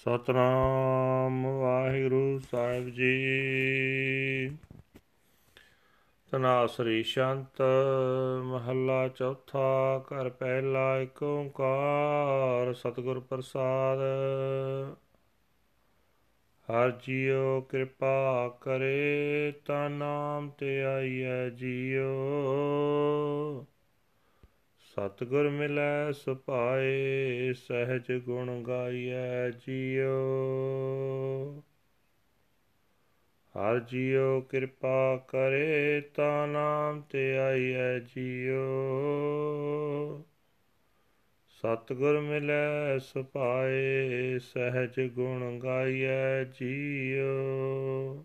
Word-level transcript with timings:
ਸਤਨਾਮ 0.00 1.46
ਵਾਹਿਗੁਰੂ 1.46 2.38
ਸਾਹਿਬ 2.38 2.88
ਜੀ। 2.88 4.56
ਤਨਾਸਰੀ 6.32 7.02
ਸ਼ੰਤ 7.02 7.62
ਮਹੱਲਾ 8.44 9.08
ਚੌਥਾ, 9.08 9.98
ਘਰ 9.98 10.28
ਪਹਿਲਾ 10.28 10.98
ਏਕ 10.98 11.22
ਓੰਕਾਰ, 11.22 12.74
ਸਤਿਗੁਰ 12.74 13.20
ਪ੍ਰਸਾਦ। 13.20 13.98
ਹਰ 16.68 16.90
ਜੀਉ 16.90 17.60
ਕਿਰਪਾ 17.60 18.48
ਕਰੇ, 18.60 19.52
ਤਾ 19.64 19.88
ਨਾਮ 19.88 20.50
ਤੇ 20.50 20.82
ਆਈਐ 20.82 21.50
ਜੀਉ। 21.50 22.06
ਸਤਿਗੁਰ 24.90 25.50
ਮਿਲੈ 25.50 26.12
ਸੁਪਾਏ 26.12 27.52
ਸਹਿਜ 27.52 28.12
ਗੁਣ 28.12 28.62
ਗਾਈਐ 28.62 29.50
ਜੀਉ 29.50 31.62
ਹਰ 33.54 33.80
ਜੀਉ 33.80 34.40
ਕਿਰਪਾ 34.40 35.24
ਕਰੇ, 35.28 36.00
ਤਾ 36.00 36.46
ਨਾਮ 36.46 37.00
ਤੇ 37.00 37.38
ਆਈਐ 37.38 37.98
ਜੀਉ 37.98 40.22
ਸਤਿਗੁਰ 41.48 42.20
ਮਿਲੈ 42.20 42.98
ਸੁਪਾਏ 42.98 44.38
ਸਹਿਜ 44.38 45.00
ਗੁਣ 45.00 45.58
ਗਾਈਐ 45.58 46.44
ਜੀਉ 46.44 48.24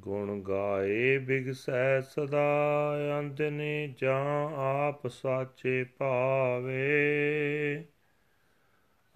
ਗੁਣ 0.00 0.40
ਗਾਏ 0.40 1.18
ਬਿਗਸੈ 1.18 2.00
ਸਦਾ 2.00 3.18
ਅੰਤਨੇ 3.18 3.94
ਜਾਂ 3.98 4.52
ਆਪ 4.56 5.08
ਸਾਚੇ 5.08 5.84
ਭਾਵੇ। 5.84 7.84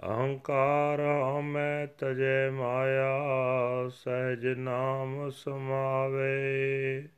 ਅਹੰਕਾਰ 0.09 1.01
ਹਮੈ 1.01 1.87
ਤਜੈ 1.87 2.51
ਮਾਇਆ, 2.51 3.19
ਸਹਿਜ 3.89 4.47
ਨਾਮ 4.47 5.31
ਸਮਾਵੇ। 5.31 7.09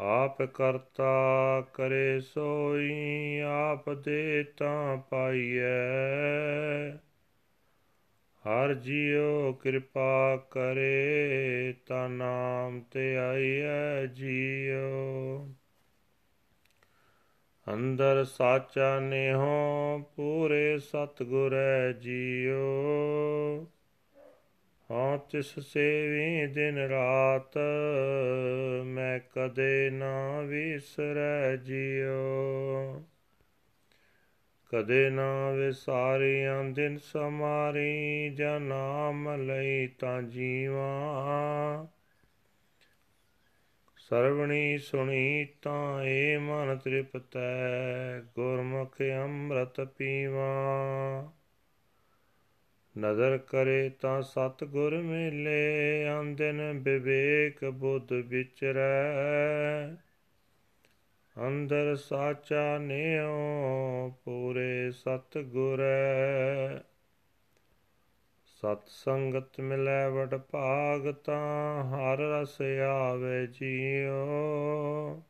ਆਪ 0.00 0.42
ਕਰਤਾ 0.42 1.62
ਕਰੇ 1.74 2.20
ਸੋਈ, 2.20 3.38
ਆਪ 3.38 3.90
ਦੇ 3.90 4.44
ਤਾਂ 4.56 4.96
ਪਾਈਐ। 4.96 7.11
ਹਰ 8.46 8.74
ਜੀਉ 8.74 9.52
ਕਿਰਪਾ 9.52 10.36
ਕਰੇ, 10.50 11.74
ਤਾ 11.86 12.08
ਨਾਮ 12.08 12.80
ਤੇ 12.80 13.16
ਆਈਐ 13.16 14.06
ਜੀਉ। 14.06 15.48
ਅੰਦਰ 17.74 18.24
ਸਾਚਾ 18.24 19.00
ਨੇਹੋ, 19.00 19.98
ਪੂਰੇ 20.16 20.78
ਸਤਗੁਰੈ 20.78 21.92
ਜੀਉ। 21.92 23.66
ਹਾਂ 24.90 25.18
ਤਿਸ 25.18 25.58
ਸੇਵੀ 25.58 26.46
ਦਿਨ 26.46 26.78
ਰਾਤ, 26.78 27.58
ਮੈਂ 28.84 29.20
ਕਦੇ 29.20 29.90
ਨਾ 29.90 30.40
ਵਿਸਰੈ 30.40 31.56
ਜੀਉ। 31.56 33.02
ਕਦੇ 34.72 35.10
ਨਾ 35.10 35.50
ਵਿਸਾਰੀਆਂ 35.50 36.64
ਦਿਨ 36.64 36.98
ਸਮਾਰੀ, 36.98 38.30
ਜਾਂ 38.30 38.60
ਨਾਮ 38.60 39.42
ਲਈ 39.42 39.86
ਤਾਂ 39.86 40.22
ਜੀਵਾ। 40.22 41.86
ਸਰਵਣੀ 43.96 44.78
ਸੁਣੀ 44.78 45.46
ਤਾਂ 45.62 46.04
ਏ 46.04 46.36
ਮਨ 46.36 46.78
ਤ੍ਰਿਪਤੈ, 46.78 48.20
ਗੁਰਮੁਖ 48.34 48.96
ਅੰਮ੍ਰਿਤ 49.02 49.80
ਪੀਵਾ। 49.80 50.48
ਨਜ਼ਰ 52.98 53.38
ਕਰੇ 53.38 53.90
ਤਾਂ 54.00 54.22
ਸਤ 54.22 54.64
ਗੁਰ 54.64 54.96
ਮੇਲੇ 54.96 56.04
ਆਂਦਨ 56.08 56.78
ਵਿਵੇਕ 56.78 57.64
ਬੁੱਧ 57.64 58.12
ਵਿਚਰੈ। 58.12 59.96
ਅੰਦਰ 61.46 61.96
ਸਾਚਾ 61.96 62.78
ਨਿਉ 62.78 64.10
ਪੂਰੇ 64.24 64.90
ਸਤ 64.90 65.38
ਗੁਰੈ 65.38 66.78
ਸਤ 68.46 68.82
ਸੰਗਤ 68.86 69.60
ਮਿਲੈ 69.60 70.08
ਵਡ 70.08 70.34
ਭਾਗ 70.34 71.12
ਤਾਂ 71.12 71.84
ਹਰ 71.84 72.18
ਰਸ 72.18 72.62
ਆਵੇ 72.88 73.46
ਜੀਉ। 73.46 75.22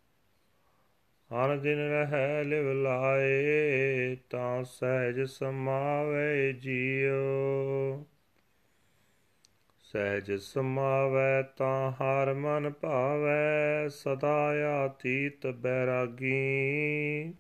ਹਰ 1.31 1.57
ਦਿਨ 1.57 1.79
ਰਹਿ 1.79 2.45
ਲਿਵ 2.45 2.73
ਲਾਏ 2.73 4.17
ਤਾਂ 4.31 4.65
ਸਹਿਜ 4.65 5.21
ਸਮਾਵੇ 5.21 6.53
ਜੀਉ। 6.53 8.05
ਸਹਿਜ 9.93 10.33
ਸਮਾਵੈ 10.33 11.43
ਤਾਂ 11.43 11.93
ਹਰ 11.93 12.35
ਮਨ 12.35 12.71
ਭਾਵੈ, 12.71 13.89
ਸਦਾ 13.89 14.53
ਆਤੀਤ 14.85 15.47
ਬੈਰਾਗੀ। 15.47 17.35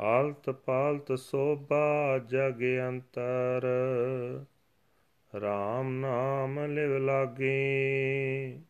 ਹਾਲਤ 0.00 0.50
ਪਾਲਤ 0.50 1.18
ਸੋਭਾ 1.18 2.18
ਜਗ 2.18 2.62
ਅੰਤਰ 2.88 3.66
RAM 5.36 5.88
ਨਾਮ 5.88 6.60
ਲਿਵ 6.60 6.96
ਲਾਗੀ। 6.96 8.60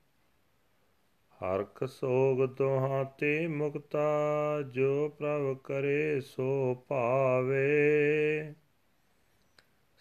ਹਰਖ 1.37 1.85
ਸੋਗ 1.85 2.47
ਦੋਹਾਂ 2.47 3.05
ਤੇ 3.05 3.47
ਮੁਕਤਾ, 3.47 4.09
ਜੋ 4.63 5.09
ਪ੍ਰਭ 5.09 5.57
ਕਰੇ 5.57 6.21
ਸੋ 6.21 6.85
ਭਾਵੇ। 6.89 7.75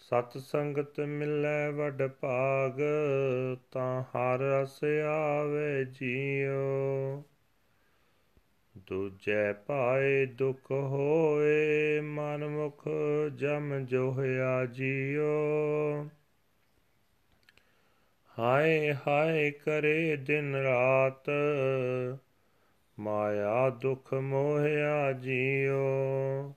ਸਤ 0.06 0.38
ਸੰਗਤ 0.38 1.00
ਮਿਲੈ 1.00 1.70
ਵਡ 1.70 2.08
ਭਾਗ, 2.08 2.82
ਤਾਂ 3.72 4.04
ਹਰ 4.04 4.40
ਰਸ 4.40 4.80
ਆਵੇ 5.08 5.86
ਜੀਉ। 5.86 7.24
ਦੂਜੈ 8.78 9.54
ਪਾਏ 9.54 10.26
ਦੁਖ 10.26 10.72
ਹੋਏ 10.72 12.00
ਮਨ 12.00 12.48
ਮੁਖ 12.48 12.88
ਜਮ 13.36 13.86
ਜੋਹਿਆ 13.86 14.66
ਜੀਉ। 14.66 16.06
ਹਾਏ 18.40 18.94
ਹਾਏ 19.08 19.52
ਕਰੇ 19.52 20.16
ਦਿਨ 20.16 20.56
ਰਾਤ, 20.56 21.30
ਮਾਇਆ 23.00 23.70
ਦੁਖ 23.70 24.14
ਮੋਹਿਆ 24.14 25.12
ਜੀਉ। 25.12 26.54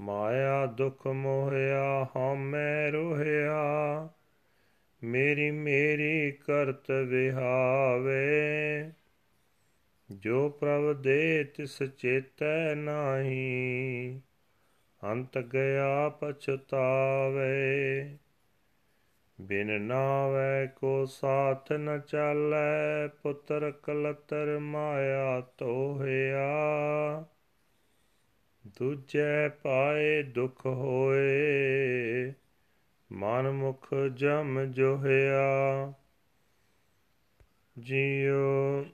ਮਾਇਆ 0.00 0.66
ਦੁਖ 0.66 1.06
ਮੋਹਿਆ, 1.06 2.06
ਹਉਮੈ 2.16 2.90
ਰੋਹਿਆ। 2.90 4.08
ਮੇਰੀ 5.02 5.50
ਮੇਰੀ 5.50 6.32
ਕਰਤ 6.32 6.90
ਵਿਹਾਵੇ। 6.90 8.90
ਜੋ 10.10 10.48
ਪ੍ਰਭ 10.48 10.92
ਦੇ 10.92 11.44
ਤਿਸ 11.44 11.82
ਚੇਤੈ 11.82 12.74
ਨਾਹੀ, 12.74 14.20
ਅੰਤ 15.04 15.38
ਗਿਆ 15.38 16.08
ਪਛਤਾਵੇ। 16.08 18.16
ਬਿਨ 19.40 19.80
ਨਾਵੇ 19.80 20.66
ਕੋ 20.66 21.06
ਸਾਥ 21.06 21.72
ਨ 21.72 22.00
ਚਾਲੈ, 22.00 23.08
ਪੁੱਤਰ 23.22 23.70
ਕਲਤਰ 23.70 24.58
ਮਾਇਆ 24.58 25.40
ਤੋਹਿਆ। 25.40 26.56
ਦੂਜੈ 28.78 29.48
ਪਾਏ 29.48 30.22
ਦੁਖ 30.22 30.66
ਹੋਏ 30.66 31.36
ਮਨ 33.12 33.50
ਮੁਖ 33.50 33.94
ਜਮ 34.14 34.64
ਜੋਹਿਆ। 34.64 35.92
ਜੀਉ 37.78 38.84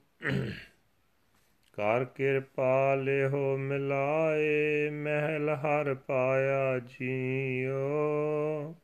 ਕਰ 1.72 2.04
ਕਿਰਪਾ 2.04 2.94
ਲਿਓ 2.94 3.56
ਮਿਲਾਏ, 3.56 4.90
ਮਹਿਲ 4.90 5.48
ਹਰ 5.48 5.94
ਪਾਇਆ 5.94 6.78
ਜੀਉ। 6.78 8.74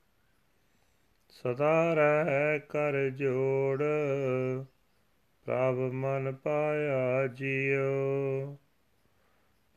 ਸਦਾ 1.29 1.95
ਰਹਿ 1.95 2.59
ਕਰ 2.59 3.11
ਜੋੜ, 3.11 3.83
ਪ੍ਰਭ 5.45 5.79
ਮਨ 5.93 6.33
ਪਾਇਆ 6.33 7.27
ਜੀਉ। 7.27 8.57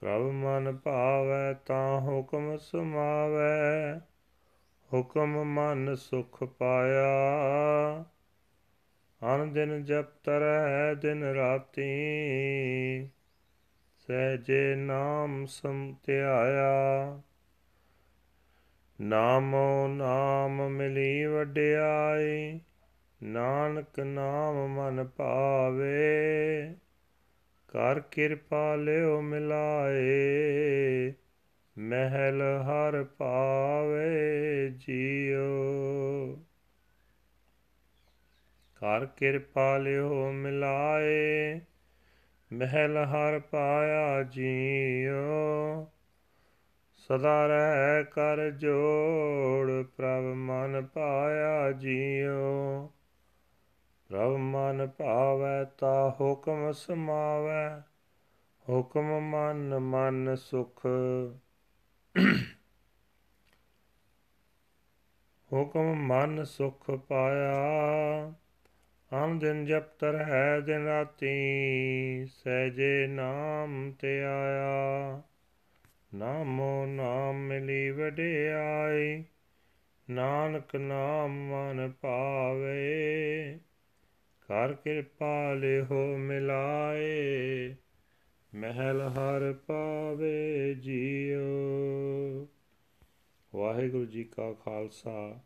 ਪ੍ਰਭ 0.01 0.21
ਮਨ 0.21 0.77
ਭਾਵੈ 0.77 1.53
ਤਾਂ 1.53 2.01
ਹੁਕਮ 2.01 2.57
ਸਮਾਵੈ, 2.57 3.99
ਹੁਕਮ 4.93 5.43
ਮਨ 5.43 5.95
ਸੁਖ 5.95 6.43
ਪਾਇਆ। 6.43 8.05
ਅਨ 9.21 9.53
ਦਿਨ 9.53 9.83
ਜਪ 9.83 10.05
ਤਰੈ, 10.23 10.93
ਦਿਨ 10.93 11.23
ਰਾਤੀ, 11.23 11.85
ਸਹਿਜੇ 13.97 14.75
ਨਾਮ 14.75 15.45
ਸੰਤਿਆਇਆ 15.45 17.21
ਨਾਮੋ 19.01 19.87
ਨਾਮ 19.87 20.69
ਮਿਲੀ 20.69 21.25
ਵਡਿਆਈ, 21.25 22.59
ਨਾਨਕ 23.23 23.99
ਨਾਮ 23.99 24.67
ਮਨ 24.67 25.03
ਭਾਵੇ। 25.03 26.75
ਕਰ 27.71 27.99
ਕਿਰਪਾ 27.99 28.75
ਲਿਓ 28.75 29.21
ਮਿਲਾਏ, 29.21 31.13
ਮਹਿਲ 31.77 32.41
ਹਰ 32.41 33.03
ਪਾਵੇ 33.03 34.69
ਜੀਓ। 34.69 35.45
ਕਰ 38.75 39.05
ਕਿਰਪਾ 39.05 39.77
ਲਿਓ 39.77 40.31
ਮਿਲਾਏ, 40.31 41.61
ਮਹਿਲ 42.53 42.97
ਹਰ 42.97 43.39
ਪਾਇਆ 43.39 44.23
ਜੀਓ। 44.23 45.87
ਸਦਾ 46.95 47.47
ਰਹਿ 47.47 48.03
ਕਰ 48.03 48.49
ਜੋੜ 48.51 49.85
ਪ੍ਰਭ 49.85 50.23
ਮਨ 50.23 50.85
ਪਾਇਆ 50.85 51.71
ਜੀਓ। 51.71 52.91
ਪ੍ਰਭ 54.11 54.35
ਮਨ 54.37 54.87
ਭਾਵੈ 54.87 55.63
ਤਾ 55.63 56.17
ਹੁਕਮ 56.19 56.71
ਸਮਾਵੈ, 56.71 57.81
ਹੁਕਮ 58.69 59.19
ਮਨ 59.19 59.79
ਮਨ 59.79 60.35
ਸੁਖ। 60.35 60.85
ਹੁਕਮ 65.53 65.93
ਮਨ 65.93 66.43
ਸੁਖ 66.43 66.91
ਪਾਇਆ, 66.91 67.53
ਹਮ 69.13 69.39
ਦਿਨ 69.39 69.65
ਜਪਤ 69.65 70.03
ਹੈ 70.03 70.59
ਦਿਨ 70.59 70.85
ਰਾਤੀ 70.85 72.25
ਸਹਜੇ 72.25 73.07
ਨਾਮ 73.07 73.91
ਤੇ 73.91 74.23
ਆਇਆ। 74.23 75.21
ਨਾਮੋ 76.15 76.85
ਨਾਮ 76.85 77.35
ਮਿਲੀ 77.35 77.91
ਵਡਿਆਈ, 77.91 79.23
ਨਾਨਕ 80.09 80.75
ਨਾਮ 80.75 81.31
ਮਨ 81.31 81.91
ਪਾਵੇ 82.01 83.59
ਕਰ 84.51 84.73
ਕਿਰਪਾ 84.73 85.53
ਲਿਹੋ 85.53 86.17
ਮਿਲਾਏ, 86.17 87.75
ਮਹਿਲ 88.55 89.01
ਹਰ 89.01 89.53
ਪਾਵੇ 89.53 90.73
ਜੀਓ। 90.73 92.47
ਵਾਹਿਗੁਰੂ 93.55 94.05
ਜੀ 94.05 94.23
ਕਾ 94.23 94.53
ਖਾਲਸਾ, 94.53 95.39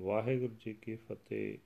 ਵਾਹਿਗੁਰੂ 0.00 0.54
ਜੀ 0.66 0.72
ਕੀ 0.72 0.96
ਫਤਿਹ। 0.96 1.58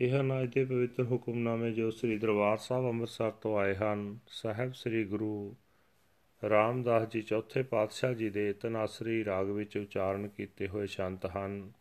ਇਹ 0.00 0.20
ਹਨ 0.20 0.42
ਅੱਜ 0.42 0.54
ਦੇ 0.54 0.64
ਪਵਿੱਤਰ 0.64 1.02
ਹੁਕਮਨਾਮੇ 1.04 1.72
ਜੋ 1.72 1.90
ਸ੍ਰੀ 1.90 2.18
ਦਰਬਾਰ 2.18 2.56
ਸਾਹਿਬ 2.56 2.86
ਅੰਮ੍ਰਿਤਸਰ 2.86 3.30
ਤੋਂ 3.30 3.58
ਆਏ 3.58 3.74
ਹਨ। 3.74 4.18
ਸਾਹਿਬ 4.28 4.72
ਸ੍ਰੀ 4.72 5.04
ਗੁਰੂ 5.04 5.56
ਰਾਮਦਾਸ 6.48 7.08
ਜੀ 7.08 7.22
ਚੌਥੇ 7.22 7.62
ਪਾਤਸ਼ਾਹ 7.62 8.14
ਜੀ 8.14 8.30
ਦੇ 8.30 8.52
ਤਨਾਸਰੀ 8.52 9.24
ਰਾਗ 9.24 9.50
ਵਿੱਚ 9.50 9.76
ਉਚਾਰਨ 9.76 10.28
ਕੀਤੇ 10.28 10.68
ਹੋਏ 10.68 10.86
ਸ਼ੰਤ 10.86 11.26
ਹਨ। 11.26 11.72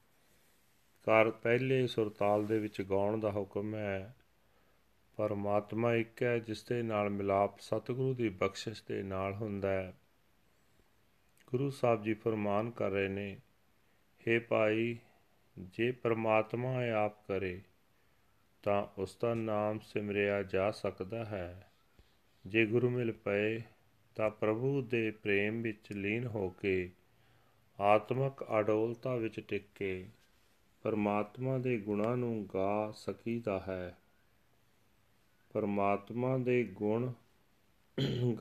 ਕਰ 1.08 1.32
ਪਹਿਲੇ 1.32 1.88
ਸੁਰਤਾਲ 1.88 2.46
ਦੇ 2.46 2.60
ਵਿੱਚ 2.60 2.82
ਗਾਉਣ 2.82 3.20
ਦਾ 3.20 3.32
ਹੁਕਮ 3.32 3.76
ਹੈ। 3.76 4.16
ਪਰਮਾਤਮਾ 5.16 5.96
ਇੱਕ 5.96 6.24
ਹੈ 6.24 6.40
ਜਿਸ 6.40 6.64
ਦੇ 6.64 6.84
ਨਾਲ 6.84 7.10
ਮਿਲਾਪ 7.10 7.60
ਸਤਿਗੁਰੂ 7.60 8.14
ਦੀ 8.14 8.30
ਬਖਸ਼ਿਸ਼ 8.30 8.84
ਦੇ 8.88 9.04
ਨਾਲ 9.04 9.34
ਹੁੰਦਾ 9.34 9.70
ਹੈ। 9.70 9.94
ਗੁਰੂ 11.48 11.70
ਸਾਹਿਬ 11.70 12.04
ਜੀ 12.04 12.14
ਫਰਮਾਨ 12.14 12.72
ਕਰ 12.72 12.90
ਰਹੇ 12.90 13.08
ਨੇ 13.08 13.38
हे 14.06 14.42
ਭਾਈ, 14.50 14.98
ਜੇ 15.60 15.92
ਪਰਮਾਤਮਾ 15.92 16.88
ਆਪ 16.88 17.28
ਕਰੇ, 17.28 17.62
ਤਾਂ 18.64 18.88
ਉਸ 19.02 19.18
ਦਾ 19.22 19.34
ਨਾਮ 19.34 19.80
ਸਿਮਰਿਆ 19.80 20.44
ਜਾ 20.44 20.72
ਸਕਦਾ 20.72 21.26
ਹੈ। 21.26 21.72
ਜੇ 22.48 22.66
ਗੁਰੂ 22.66 22.90
ਮਿਲ 22.90 23.12
ਪਏ, 23.12 23.62
ਤਾਂ 24.16 24.30
ਪ੍ਰਭੂ 24.30 24.82
ਦੇ 24.82 25.12
ਪ੍ਰੇਮ 25.12 25.62
ਵਿੱਚ 25.62 25.92
ਲੀਨ 25.92 26.28
ਹੋ 26.28 26.50
ਕੇ, 26.50 26.92
ਆਤਮਿਕ 27.80 28.46
ਅਡੋਲਤਾ 28.60 29.16
ਵਿੱਚ 29.16 29.40
ਟਿਕ। 29.40 29.64
ਕੇ 29.76 30.06
ਪਰਮਾਤਮਾ 30.88 31.58
ਦੇ 31.58 31.78
ਗੁਣਾਂ 31.78 32.18
ਨੂੰ 32.18 32.48
ਗਾ 32.54 32.92
ਸਕੀਦਾ 32.92 33.60
ਹੈ। 33.60 33.98
ਪਰਮਾਤਮਾ 35.54 36.38
ਦੇ 36.38 36.64
ਗੁਣ 36.64 37.14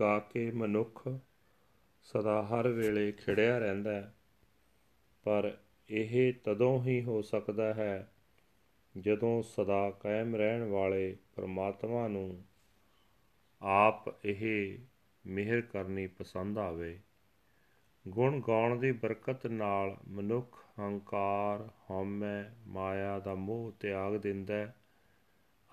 ਗਾ 0.01 0.19
ਕੇ 0.19 0.51
ਮਨੁੱਖ 0.51 1.09
ਸਦਾ 2.03 2.43
ਹਰ 2.43 2.69
ਵੇਲੇ 2.69 3.13
ਖਿੜਿਆ 3.13 3.59
ਰਹਿੰਦਾ 3.59 3.93
ਹੈ। 3.93 4.15
ਪਰ 5.25 5.59
ਇਹ 5.91 6.35
ਤਦੋਂ 6.45 6.85
ਹੀ 6.85 7.03
ਹੋ 7.03 7.23
ਸਕਦਾ 7.23 7.75
ਹੈ 7.75 8.13
ਜਦੋਂ 8.99 9.43
ਸਦਾ 9.43 9.91
ਕਾਇਮ 9.91 10.37
ਰਹਿਣ 10.37 10.65
ਵਾਲੇ 10.65 11.17
ਪਰਮਾਤਮਾ 11.37 12.09
ਨੂੰ 12.09 12.45
ਆਪ 13.63 14.27
ਇਹ 14.27 14.79
ਮਿਹਰ 15.27 15.61
ਕਰਨੀ 15.61 16.07
ਪਸੰਦ 16.07 16.59
ਆਵੇ। 16.59 17.01
ਗੁਣ 18.09 18.41
ਗਾਉਣ 18.49 18.79
ਦੀ 18.79 18.93
ਬਰਕਤ 18.93 19.47
ਨਾਲ 19.47 19.97
ਮਨੁੱਖ 20.09 20.66
ਹੰਕਾਰ 20.81 21.69
ਹਉਮੈ 21.91 22.53
ਮਾਇਆ 22.67 23.19
ਦਾ 23.19 23.35
ਮੋਹ 23.35 23.73
ਤਿਆਗ 23.81 24.17
ਦਿੰਦਾ 24.17 24.55
ਹੈ 24.55 24.75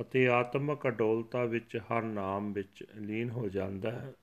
ਅਤੇ 0.02 0.28
ਆਤਮਿਕ 0.28 0.88
ਅਡੋਲਤਾ 0.88 1.46
ਵਿੱਚ 1.46 1.78
ਹਰ 1.78 2.02
ਨਾਮ 2.02 2.54
ਵਿੱਚ 2.54 2.86
ਲੀਨ 2.96 3.30
ਹੋ 3.30 3.50
ਜਾਂਦਾ 3.50 3.92
ਹੈ। 3.92 4.14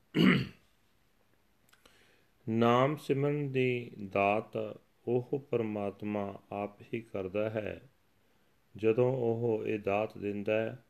ਨਾਮ 2.49 2.97
ਸਿਮਰਨ 2.97 3.53
ਦੀ 3.53 3.91
ਦਾਤ 4.13 4.57
ਉਹ 5.09 5.47
ਪਰਮਾਤਮਾ 5.51 6.41
ਆਪ 6.53 6.83
ਹੀ 6.83 7.01
ਕਰਦਾ 7.01 7.51
ਹੈ। 7.51 7.81
ਜਦੋਂ 8.77 9.13
ਉਹ 9.13 9.65
ਇਹ 9.67 9.79
ਦਾਤ 9.79 10.19
ਦਿੰਦਾ 10.19 10.61
ਹੈ, 10.61 10.85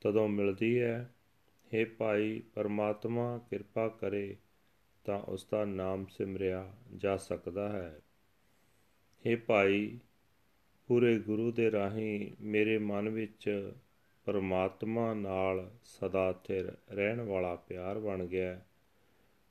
ਤਦੋਂ 0.00 0.28
ਮਿਲਦੀ 0.28 0.80
ਹੈ 0.80 1.14
हे 1.74 1.86
ਭਾਈ 1.98 2.42
ਪਰਮਾਤਮਾ 2.54 3.38
ਕਿਰਪਾ 3.50 3.88
ਕਰੇ 3.88 4.36
ਤਾਂ 5.04 5.18
ਉਸ 5.18 5.46
ਦਾ 5.50 5.64
ਨਾਮ 5.64 6.06
ਸਿਮਰਿਆ 6.06 6.72
ਜਾ 6.96 7.16
ਸਕਦਾ 7.16 7.68
ਹੈ। 7.68 8.00
हे 9.26 9.38
ਭਾਈ, 9.46 9.98
ਪੂਰੇ 10.86 11.18
ਗੁਰੂ 11.18 11.52
ਦੇ 11.52 11.70
ਰਾਹੀਂ 11.70 12.30
ਮੇਰੇ 12.40 12.78
ਮਨ 12.78 13.08
ਵਿੱਚ 13.08 13.72
ਪਰਮਾਤਮਾ 14.24 15.14
ਨਾਲ 15.14 15.70
ਸਦਾ 15.84 16.32
ਸਥਿਰ 16.32 16.76
ਰਹਿਣ 16.90 17.20
ਵਾਲਾ 17.20 17.56
ਪਿਆਰ 17.56 17.98
ਬਣ 17.98 18.26
ਗਿਆ 18.26 18.60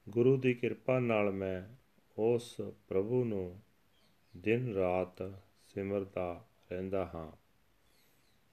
ਗੁਰੂ 0.09 0.37
ਦੀ 0.37 0.53
ਕਿਰਪਾ 0.53 0.99
ਨਾਲ 0.99 1.31
ਮੈਂ 1.31 1.75
ਉਸ 2.17 2.61
ਪ੍ਰਭੂ 2.87 3.23
ਨੂੰ 3.23 3.59
ਦਿਨ 4.37 4.73
ਰਾਤ 4.73 5.33
ਸਿਮਰਦਾ 5.67 6.45
ਰਹਿੰਦਾ 6.71 7.11
ਹਾਂ। 7.15 7.31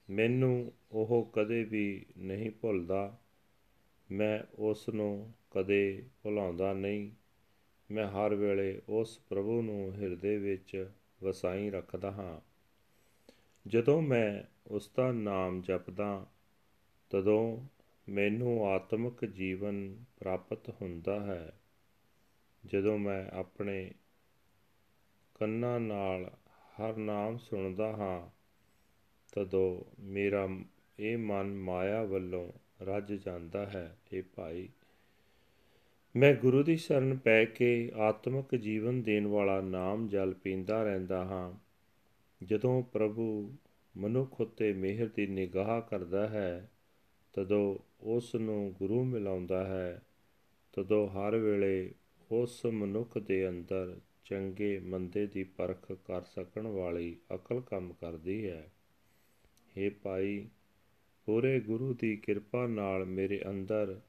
ਮੈਨੂੰ 0.09 0.71
ਉਹ 0.91 1.29
ਕਦੇ 1.33 1.63
ਵੀ 1.63 2.05
ਨਹੀਂ 2.17 2.51
ਭੁੱਲਦਾ। 2.51 3.17
ਮੈਂ 4.11 4.39
ਉਸ 4.59 4.89
ਨੂੰ 4.89 5.33
ਕਦੇ 5.51 6.03
ਭੁਲਾਉਂਦਾ 6.23 6.73
ਨਹੀਂ। 6.73 7.11
ਮੈਂ 7.91 8.07
ਹਰ 8.07 8.35
ਵੇਲੇ 8.35 8.81
ਉਸ 8.89 9.19
ਪ੍ਰਭੂ 9.29 9.61
ਨੂੰ 9.61 9.93
ਹਿਰਦੇ 9.93 10.37
ਵਿੱਚ 10.37 10.91
ਵਸਾਈ 11.23 11.69
ਰੱਖਦਾ 11.69 12.11
ਹਾਂ। 12.11 12.39
ਜਦੋਂ 13.67 14.01
ਮੈਂ 14.01 14.43
ਉਸ 14.67 14.91
ਦਾ 14.95 15.11
ਨਾਮ 15.11 15.61
ਜਪਦਾ, 15.61 16.25
ਤਦੋਂ 17.09 17.65
ਮੈਨੂੰ 18.09 18.67
ਆਤਮਿਕ 18.67 19.25
ਜੀਵਨ 19.25 20.03
ਪ੍ਰਾਪਤ 20.19 20.69
ਹੁੰਦਾ 20.69 21.19
ਹੈ। 21.19 21.53
ਜਦੋਂ 22.65 22.97
ਮੈਂ 22.97 23.29
ਆਪਣੇ 23.31 23.91
ਕੰਨਾਂ 25.35 25.79
ਨਾਲ 25.79 26.31
ਹਰ 26.79 26.95
ਨਾਮ 26.95 27.37
ਸੁਣਦਾ 27.37 27.87
ਹਾਂ, 27.87 28.29
ਤਦੋਂ 29.33 29.81
ਮੇਰਾ 29.99 30.49
ਇਹ 30.99 31.17
ਮਨ 31.17 31.55
ਮਾਇਆ 31.55 32.03
ਵੱਲੋਂ 32.03 32.51
ਰੱਜ 32.83 33.13
ਜਾਂਦਾ 33.13 33.65
ਹੈ 33.65 33.97
ਇਹ 34.11 34.23
ਭਾਈ 34.35 34.69
ਮੈਂ 36.15 36.35
ਗੁਰੂ 36.35 36.63
ਦੀ 36.63 36.77
ਸ਼ਰਨ 36.77 37.17
ਪੈ 37.17 37.45
ਕੇ 37.45 37.91
ਆਤਮਿਕ 37.95 38.55
ਜੀਵਨ 38.55 39.01
ਦੇਣ 39.01 39.27
ਵਾਲਾ 39.27 39.61
ਨਾਮ 39.61 40.07
ਜਲ 40.07 40.33
ਪੀਂਦਾ 40.33 40.83
ਰਹਿੰਦਾ 40.83 41.25
ਹਾਂ। 41.25 41.53
ਜਦੋਂ 42.45 42.83
ਪ੍ਰਭੂ 42.83 43.55
ਮਨੁੱਖ 43.97 44.41
ਉਤੇ 44.41 44.73
ਮਿਹਰ 44.73 45.09
ਦੀ 45.15 45.27
ਨਿਗਾਹ 45.27 45.81
ਕਰਦਾ 45.81 46.27
ਹੈ, 46.27 46.71
ਤਦੋਂ 47.33 47.77
ਉਸ 48.01 48.35
ਨੂੰ 48.35 48.73
ਗੁਰੂ 48.73 49.03
ਮਿਲਾਉਂਦਾ 49.03 49.65
ਹੈ। 49.65 50.01
ਤਦੋਂ 50.73 51.09
ਹਰ 51.09 51.35
ਵੇਲੇ 51.35 51.91
ਉਸ 52.31 52.65
ਮਨੁੱਖ 52.65 53.17
ਦੇ 53.17 53.49
ਅੰਦਰ 53.49 53.99
ਚੰਗੇ 54.25 54.79
ਮੰਦੇ 54.79 55.27
ਦੀ 55.27 55.43
ਪਰਖ 55.43 55.91
ਕਰ 55.91 56.21
ਸਕਣ 56.21 56.67
ਵਾਲੀ 56.67 57.17
ਅਕਲ 57.35 57.61
ਕੰਮ 57.61 57.93
ਕਰਦੀ 57.93 58.49
ਹੈ। 58.49 58.71
हे 59.77 59.93
ਭਾਈ, 60.03 60.47
ਪੂਰੇ 61.25 61.59
ਗੁਰੂ 61.59 61.93
ਦੀ 61.93 62.15
ਕਿਰਪਾ 62.15 62.67
ਨਾਲ 62.67 63.05
ਮੇਰੇ 63.05 63.41
ਅੰਦਰ 63.49 63.99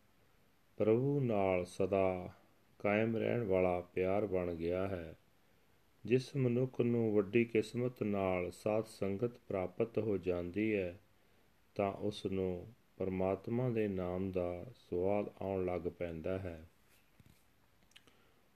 ਪ੍ਰਭੂ 0.78 1.20
ਨਾਲ 1.20 1.64
ਸਦਾ 1.64 2.30
ਕਾਇਮ 2.78 3.16
ਰਹਿਣ 3.16 3.42
ਵਾਲਾ 3.42 3.80
ਪਿਆਰ 3.80 4.26
ਬਣ 4.26 4.54
ਗਿਆ 4.54 4.88
ਹੈ। 4.88 5.14
ਜਿਸ 6.04 6.37
ਮਨੁੱਖ 6.37 6.80
ਨੂੰ 6.80 7.14
ਵੱਡੀ 7.14 7.44
ਕਿਸਮਤ 7.44 8.02
ਨਾਲ 8.02 8.50
ਸਾਧ 8.50 8.85
ਸੰਗਤ 8.85 9.30
ਪ੍ਰਾਪਤ 9.49 9.99
ਹੋ 9.99 10.18
ਜਾਂਦੀ 10.18 10.76
ਹੈ, 10.76 11.00
ਤਾਂ 11.75 11.92
ਉਸ 11.92 12.26
ਨੂੰ 12.26 12.66
ਪਰਮਾਤਮਾ 12.97 13.70
ਦੇ 13.70 13.88
ਨਾਮ 13.88 14.30
ਦਾ 14.30 14.66
ਸਵਾਦ 14.75 15.30
ਆਉਣ 15.42 15.64
ਲੱਗ 15.64 15.80
ਪੈਂਦਾ 15.80 16.38
ਹੈ। 16.38 16.68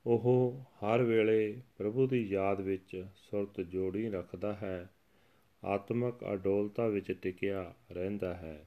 ਉਹ 0.07 0.55
ਹਰ 0.75 1.03
ਵੇਲੇ 1.03 1.61
ਪ੍ਰਭੂ 1.79 2.07
ਦੀ 2.07 2.29
ਯਾਦ 2.29 2.61
ਵਿੱਚ 2.61 3.07
ਸੁਰਤ 3.15 3.61
ਜੋੜੀ 3.61 4.11
ਰੱਖਦਾ 4.11 4.55
ਹੈ। 4.55 4.91
ਆਤਮਿਕ 5.65 6.15
ਅਡੋਲਤਾ 6.33 6.87
ਵਿੱਚ 6.87 7.13
ਟਿਕਿਆ 7.13 7.75
ਰਹਿੰਦਾ 7.93 8.35
ਹੈ। 8.35 8.67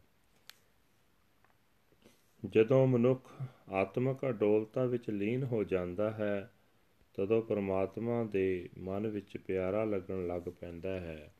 ਜਦੋਂ 2.50 2.88
ਮਨੁੱਖ 2.88 3.32
ਆਤਮਿਕ 3.70 4.30
ਅਡੋਲਤਾ 4.30 4.86
ਵਿੱਚ 4.86 5.10
ਲੀਨ 5.10 5.44
ਹੋ 5.44 5.64
ਜਾਂਦਾ 5.64 6.12
ਹੈ, 6.12 6.52
ਤਦੋਂ 7.14 7.42
ਪਰਮਾਤਮਾ 7.42 8.24
ਦੇ 8.24 8.70
ਮਨ 8.78 9.08
ਵਿੱਚ 9.08 9.38
ਪਿਆਰਾ 9.38 9.84
ਲੱਗਣ 9.84 10.28
ਲੱਗ 10.28 10.42
ਪੈਂਦਾ 10.42 11.00
ਹੈ। 11.00 11.34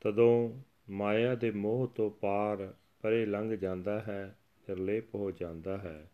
ਤਦੋਂ 0.00 0.60
ਮਾਇਆ 0.90 1.34
ਦੇ 1.34 1.50
ਮੋਹ 1.50 1.88
ਤੋਂ 1.88 2.10
ਪਾਰ 2.10 2.74
ਪਰੇ 3.02 3.26
ਲੰਘ 3.26 3.56
ਜਾਂਦਾ 3.56 4.00
ਹੈ, 4.00 4.38
ਨਿਰਲੇਪ 4.68 5.14
ਹੋ 5.14 5.30
ਜਾਂਦਾ 5.30 5.78
ਹੈ। 5.78 6.10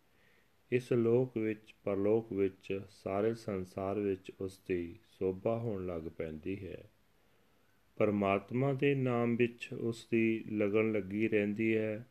ਇਸ 0.73 0.93
ਲੋਕ 0.93 1.37
ਵਿੱਚ, 1.37 1.75
ਪਰਲੋਕ 1.85 2.33
ਵਿੱਚ, 2.33 2.81
ਸਾਰੇ 2.91 3.35
ਸੰਸਾਰ 3.35 3.99
ਵਿੱਚ 3.99 4.33
ਉਸ 4.41 4.61
ਦੀ 4.69 4.99
ਸੋਭਾ 5.19 5.59
ਹੋਣ 5.59 5.87
ਲੱਗ 5.87 6.03
ਪੈਂਦੀ 6.03 6.67
ਹੈ। 6.67 6.91
ਪਰਮਾਤਮਾ 7.97 8.73
ਦੇ 8.73 8.95
ਨਾਮ 8.95 9.37
ਵਿੱਚ 9.37 9.69
ਉਸ 9.81 10.09
ਦੀ 10.11 10.45
ਲਗਨ 10.53 10.93
ਲੱਗੀ 10.93 11.29
ਰਹਿੰਦੀ 11.29 11.77
ਹੈ। 11.77 12.07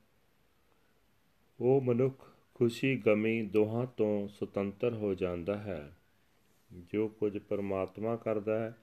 ਉਹ 1.60 1.82
ਮਨੁੱਖ 1.82 2.34
ਖੁਸ਼ੀ 2.54 2.98
ਗਮੀ 2.98 3.42
ਦੋਹਾਂ 3.42 3.86
ਤੋਂ 3.86 4.28
ਸੁਤੰਤਰ 4.28 4.94
ਹੋ 4.94 5.14
ਜਾਂਦਾ 5.14 5.58
ਹੈ। 5.58 5.98
ਜੋ 6.72 7.08
ਕੁਝ 7.08 7.38
ਪਰਮਾਤਮਾ 7.38 8.16
ਕਰਦਾ 8.16 8.60
ਹੈ, 8.60 8.78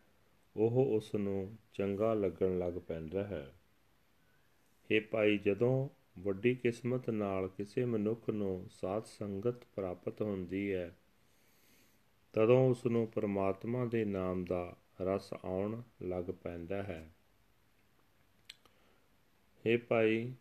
ਉਹ 0.57 0.97
ਉਸ 0.97 1.15
ਨੂੰ 1.15 1.57
ਚੰਗਾ 1.73 2.15
ਲੱਗਣ 2.15 2.59
ਲੱਗ 2.59 2.73
ਪੈਂਦਾ 2.73 3.25
ਹੈ। 3.25 3.55
ਇਹ 4.91 5.01
ਭਾਈ, 5.01 5.39
ਜਦੋਂ 5.39 5.89
ਵੱਡੀ 6.19 6.55
ਕਿਸਮਤ 6.55 7.11
ਨਾਲ 7.11 7.49
ਕਿਸੇ 7.49 7.85
ਮਨੁੱਖ 7.85 8.31
ਨੂੰ 8.31 8.67
ਸਾਧ 8.71 9.05
ਸੰਗਤ 9.05 9.65
ਪ੍ਰਾਪਤ 9.77 10.23
ਹੁੰਦੀ 10.23 10.73
ਹੈ, 10.73 10.97
ਤਦੋਂ 12.33 12.71
ਉਸ 12.71 12.87
ਨੂੰ 12.87 13.07
ਪਰਮਾਤਮਾ 13.07 13.85
ਦੇ 13.85 14.05
ਨਾਮ 14.05 14.45
ਦਾ 14.45 14.77
ਰਸ 15.01 15.35
ਆਉਣ 15.45 15.83
ਲੱਗ 16.03 16.25
ਪੈਂਦਾ 16.25 16.83
ਹੈ। 16.83 17.15
ਇਹ 19.67 19.79
ਭਾਈ 19.79 20.33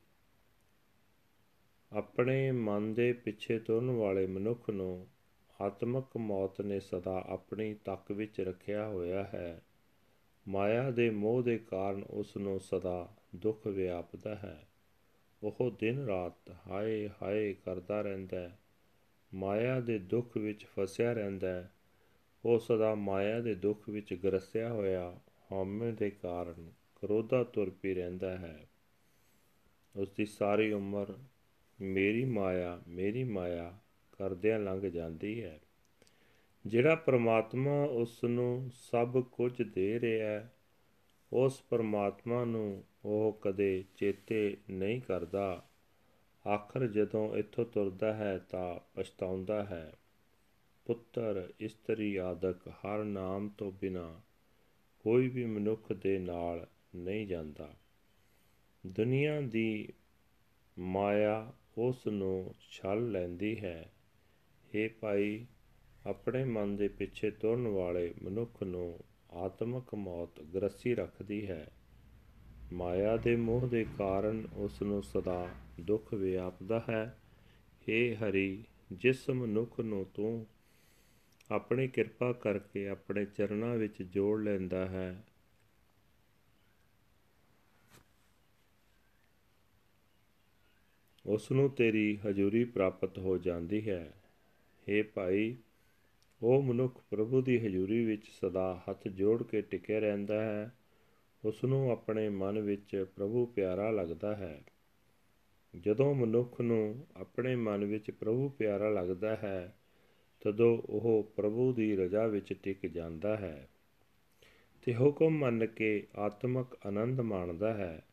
ਆਪਣੇ 1.94 2.52
ਮਨ 2.52 2.94
ਦੇ 2.94 3.14
ਪਿੱਛੇ 3.14 3.60
ਤੁਰਨ 3.60 3.90
ਵਾਲੇ 3.90 4.28
ਮਨੁੱਖ 4.28 4.70
ਨੂੰ 4.70 5.08
ਆਤਮਿਕ 5.62 6.18
ਮੌਤ 6.18 6.62
ਨੇ 6.62 6.80
ਸਦਾ 6.80 7.24
ਆਪਣੀ 7.28 7.74
ਤੱਕ 7.74 8.12
ਵਿੱਚ 8.12 8.42
ਰੱਖਿਆ 8.42 8.88
ਹੋਇਆ 8.88 9.24
ਹੈ। 9.24 9.62
ਮਾਇਆ 10.48 10.92
ਦੇ 10.92 11.10
ਮੋਹ 11.10 11.44
ਦੇ 11.44 11.58
ਕਾਰਨ 11.58 12.04
ਉਸ 12.04 12.38
ਨੂੰ 12.38 12.60
ਸਦਾ 12.60 13.16
ਦੁੱਖ 13.36 13.68
ਵਿਆਪਦਾ 13.68 14.36
ਹੈ। 14.36 14.68
ਉਹ 15.44 15.72
ਦਿਨ 15.80 16.06
ਰਾਤ 16.06 16.52
ਹਾਏ 16.68 17.10
ਹਾਏ 17.22 17.54
ਕਰਦਾ 17.54 18.02
ਰਹਿੰਦਾ 18.02 18.40
ਹੈ। 18.40 18.60
ਮਾਇਆ 19.34 19.80
ਦੇ 19.80 20.00
ਦੁੱਖ 20.00 20.38
ਵਿੱਚ 20.38 20.66
ਫਸਿਆ 20.66 21.14
ਰਹਿੰਦਾ 21.14 21.48
ਹੈ। 21.48 21.72
ਉਹ 22.46 22.60
ਸਦਾ 22.60 22.96
ਮਾਇਆ 22.96 23.40
ਦੇ 23.40 23.56
ਦੁੱਖ 23.56 23.90
ਵਿੱਚ 23.90 24.14
ਗਰਸਿਆ 24.14 24.74
ਹੋਇਆ 24.74 25.20
ਹਉਮੈ 25.52 25.92
ਦੇ 25.92 26.10
ਕਾਰਨ 26.10 26.72
ਕਰੋਧਾ 27.02 27.44
ਤੁਰ 27.44 27.70
ਪੀ 27.70 27.94
ਰਹਿੰਦਾ 27.94 28.38
ਹੈ। 28.38 28.70
ਉਸ 29.96 30.10
ਦੀ 30.12 30.26
ਸਾਰੀ 30.26 30.72
ਉਮਰ 30.72 31.14
ਮੇਰੀ 31.82 32.26
ਮਾਇਆ 32.26 32.82
ਮੇਰੀ 32.88 33.24
ਮਾਇਆ 33.24 33.78
ਕਰਦਿਆਂ 34.12 34.60
ਲੰਘ 34.60 34.82
ਜਾਂਦੀ 34.82 35.44
ਹੈ। 35.44 35.62
ਜਿਹੜਾ 36.68 36.96
ਪ੍ਰਮਾਤਮਾ 36.96 37.84
ਉਸ 37.84 38.24
ਨੂੰ 38.24 38.72
ਸਭ 38.74 39.24
ਕੁਝ 39.24 39.62
ਦੇ 39.62 40.00
ਰਿਹਾ 40.00 40.30
ਹੈ, 40.30 40.54
ਉਸ 41.34 41.62
ਪਰਮਾਤਮਾ 41.62 42.46
ਨੂੰ 42.46 42.84
ਉਹ 43.06 43.40
ਕਦੇ 43.42 43.84
ਚੇਤੇ 43.96 44.58
ਨਹੀਂ 44.70 45.02
ਕਰਦਾ। 45.02 45.68
ਆਖਰ 46.48 46.88
ਜਦੋਂ 46.88 47.36
ਇੱਥੋਂ 47.36 47.66
ਤੁਰਦਾ 47.66 48.14
ਹੈ 48.14 48.38
ਤਾਂ 48.38 48.80
ਪਛਤਾਉਂਦਾ 48.96 49.66
ਹੈ, 49.66 49.94
ਪੁੱਤਰ, 50.86 51.54
ਇਸਤਰੀ, 51.60 52.16
ਆਦਿਕ 52.16 52.68
ਹਰ 52.68 53.04
ਨਾਮ 53.04 53.50
ਤੋਂ 53.50 53.72
ਬਿਨਾ 53.72 54.22
ਕੋਈ 55.00 55.28
ਵੀ 55.28 55.46
ਮਨੁੱਖ 55.46 55.94
ਦੇ 55.94 56.20
ਨਾਲ 56.20 56.68
ਨਹੀਂ 56.96 57.28
ਜਾਂਦਾ। 57.28 57.76
ਦੁਨੀਆ 58.88 59.42
ਦੀ 59.42 59.94
ਮਾਇਆ 60.80 61.54
ਉਸ 61.78 62.08
ਨੂੰ 62.08 62.56
ਛਲ 62.70 63.12
ਲੈਂਦੀ 63.12 63.60
ਹੈ। 63.60 63.92
ਇਹ 64.76 64.90
ਭਾਈ, 65.02 65.46
ਆਪਣੇ 66.06 66.44
ਮਨ 66.44 66.76
ਦੇ 66.76 66.88
ਪਿੱਛੇ 66.88 67.32
ਤੁਰਨ 67.32 67.68
ਵਾਲੇ 67.68 68.14
ਮਨੁੱਖ 68.24 68.64
ਨੂੰ 68.64 69.00
ਆਤਮਿਕ 69.32 69.96
ਮੌਤ 69.96 70.42
ਗਰਸੀ 70.42 70.96
ਰੱਖਦੀ 70.96 71.48
ਹੈ। 71.48 71.72
ਮਾਇਆ 72.74 73.18
ਦੇ 73.18 73.36
ਮੋਹ 73.36 73.68
ਦੇ 73.68 73.86
ਕਾਰਨ 73.98 74.48
ਉਸ 74.56 74.82
ਨੂੰ 74.82 75.04
ਸਦਾ 75.04 75.50
ਦੁੱਖ 75.82 76.14
ਵਿਆਪਦਾ 76.14 76.86
ਹੈ। 76.90 77.18
ਏ 77.90 78.16
ਹਰੀ, 78.16 78.64
ਜਿਸ 78.92 79.30
ਮਨੁੱਖ 79.30 79.80
ਨੂੰ 79.80 80.06
ਤੂੰ 80.06 80.48
ਆਪਣੀ 81.52 81.88
ਕਿਰਪਾ 81.88 82.34
ਕਰਕੇ 82.34 82.88
ਆਪਣੇ 82.88 83.26
ਚਰਨਾਂ 83.26 83.76
ਵਿੱਚ 83.76 84.04
ਜੋੜ 84.04 84.42
ਲੈਂਦਾ 84.42 84.88
ਹੈ 84.88 85.24
ਉਸ 91.26 91.52
ਨੂੰ 91.52 91.70
ਤੇਰੀ 91.70 92.20
ਹਜ਼ੂਰੀ 92.26 92.64
ਪ੍ਰਾਪਤ 92.64 93.20
ਹੋ 93.20 93.38
ਜਾਂਦੀ 93.38 93.90
ਹੈ। 93.90 94.14
हे 94.90 95.06
ਭਾਈ, 95.14 95.56
ਉਹ 96.42 96.64
ਮਨੁੱਖ 96.64 97.02
ਪ੍ਰਭੂ 97.10 97.42
ਦੀ 97.42 97.58
ਹਜ਼ੂਰੀ 97.58 98.06
ਵਿੱਚ 98.06 98.24
ਸਦਾ 98.42 98.82
ਹੱਥ 98.90 99.08
ਜੋੜ 99.08 99.44
ਕੇ 99.44 99.62
ਟਿਕਿਆ 99.62 100.00
ਰਹਿੰਦਾ 100.00 100.44
ਹੈ। 100.44 100.78
ਉਸ 101.46 101.64
ਨੂੰ 101.64 101.92
ਆਪਣੇ 101.92 102.30
ਮਨ 102.30 102.60
ਵਿੱਚ 102.60 103.06
ਪ੍ਰਭੂ 103.16 103.46
ਪਿਆਰਾ 103.46 103.92
ਲੱਗਦਾ 103.92 104.36
ਹੈ। 104.36 104.64
ਜਦੋਂ 105.80 106.16
ਮਨੁੱਖ 106.16 106.62
ਨੂੰ 106.62 107.08
ਆਪਣੇ 107.18 107.56
ਮਨ 107.56 107.86
ਵਿੱਚ 107.86 108.12
ਪ੍ਰਭੂ 108.12 108.50
ਪਿਆਰਾ 108.50 108.90
ਲੱਗਦਾ 108.90 109.36
ਹੈ, 109.36 109.78
ਤਦੋਂ 110.42 110.82
ਉਹ 110.86 111.34
ਪ੍ਰਭੂ 111.36 111.74
ਦੀ 111.74 111.96
ਰਜ਼ਾ 111.96 112.28
ਵਿੱਚ 112.28 112.54
ਟਿਕ 112.64 112.88
ਜਾਂਦਾ 112.88 113.38
ਹੈ। 113.38 113.70
ਤੇ 114.82 114.96
ਹੁਕਮ 114.96 115.30
ਮੰਨ 115.30 115.66
ਕੇ 115.66 116.08
ਆਤਮਿਕ 116.16 116.78
ਆਨੰਦ 116.86 117.22
ਮਾਣਦਾ 117.22 117.74
ਹੈ। 117.74 118.04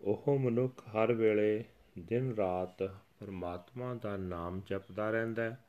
ਉਹ 0.00 0.38
ਮਨੁੱਖ 0.38 0.88
ਹਰ 0.88 1.12
ਵੇਲੇ 1.12 1.64
ਦਿਨ 1.98 2.34
ਰਾਤ 2.34 2.82
ਪਰਮਾਤਮਾ 3.20 3.94
ਦਾ 3.94 4.16
ਨਾਮ 4.16 4.62
ਜਪਦਾ 4.66 5.10
ਰਹਿੰਦਾ 5.10 5.42
ਹੈ। 5.42 5.64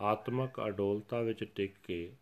ਆਤਮਿਕ 0.00 0.60
ਅਡੋਲਤਾ 0.66 1.20
ਵਿੱਚ 1.20 1.44
ਟਿਕ 1.44 1.74
ਕੇ 1.84 2.12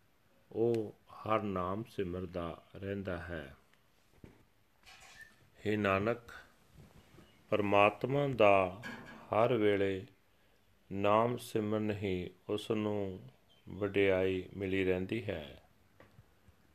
ਉਹ 0.51 0.95
ਹਰ 1.11 1.41
ਨਾਮ 1.41 1.83
ਸਿਮਰਦਾ 1.83 2.63
ਰਹਿੰਦਾ 2.75 3.17
ਹੈ। 3.17 3.55
हे 5.59 5.79
ਨਾਨਕ, 5.79 6.17
ਪਰਮਾਤਮਾ 7.49 8.27
ਦਾ 8.27 8.81
ਹਰ 9.03 9.53
ਵੇਲੇ 9.53 10.05
ਨਾਮ 10.91 11.37
ਸਿਮਰਨ 11.37 11.91
ਹੀ 11.91 12.31
ਉਸ 12.49 12.71
ਨੂੰ 12.71 13.19
ਵਡਿਆਈ 13.69 14.49
ਮਿਲੀ 14.57 14.85
ਰਹਿੰਦੀ 14.85 15.23
ਹੈ। 15.25 15.63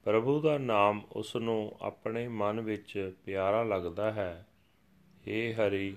ਪ੍ਰਭੂ 0.04 0.40
ਦਾ 0.40 0.58
ਨਾਮ 0.58 1.06
ਉਸ 1.12 1.36
ਨੂੰ 1.36 1.76
ਆਪਣੇ 1.82 2.28
ਮਨ 2.28 2.60
ਵਿੱਚ 2.60 3.14
ਪਿਆਰਾ 3.24 3.62
ਲੱਗਦਾ 3.62 4.12
ਹੈ। 4.12 4.46
हे 5.14 5.54
ਹਰੀ 5.54 5.96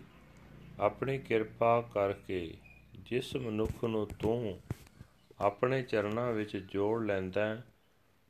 ਆਪਣੀ 0.80 1.18
ਕਿਰਪਾ 1.18 1.82
ਕਰਕੇ 1.94 2.54
ਜਿਸ 3.00 3.36
ਮਨੁੱਖ 3.36 3.84
ਨੂੰ 3.84 4.08
ਤੂੰ 4.08 4.60
ਆਪਣੇ 5.42 5.82
ਚਰਨਾਂ 5.84 6.32
ਵਿੱਚ 6.34 6.58
ਜੋੜ 6.58 7.06
ਲੈਂਦਾ 7.06 7.62